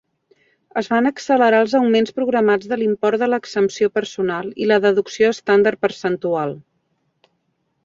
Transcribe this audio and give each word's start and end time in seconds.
Es 0.79 0.87
van 0.93 1.09
accelerar 1.09 1.59
els 1.65 1.75
augments 1.79 2.15
programats 2.19 2.71
de 2.71 2.79
l'import 2.81 3.23
de 3.25 3.29
l'exempció 3.29 3.91
personal 4.01 4.49
i 4.65 4.69
la 4.73 4.81
deducció 4.89 5.31
estàndard 5.37 5.85
percentual. 5.89 6.59